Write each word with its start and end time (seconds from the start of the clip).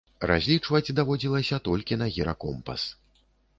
Разлічваць 0.29 0.93
даводзілася 1.01 1.61
толькі 1.69 1.99
на 2.05 2.09
гіракомпас. 2.19 2.81